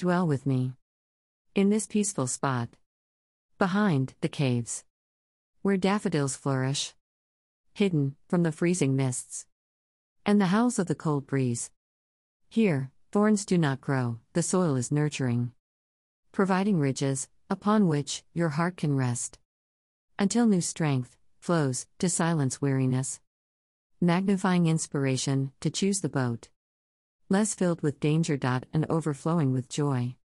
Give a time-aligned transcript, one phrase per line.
[0.00, 0.72] dwell with me.
[1.54, 2.70] In this peaceful spot.
[3.58, 4.82] Behind the caves.
[5.60, 6.94] Where daffodils flourish.
[7.74, 9.44] Hidden from the freezing mists.
[10.24, 11.70] And the howls of the cold breeze.
[12.48, 15.52] Here, thorns do not grow, the soil is nurturing.
[16.32, 19.38] Providing ridges, upon which your heart can rest.
[20.18, 23.20] Until new strength flows to silence weariness.
[24.00, 26.48] Magnifying inspiration to choose the boat.
[27.32, 28.36] Less filled with danger.
[28.74, 30.16] And overflowing with joy.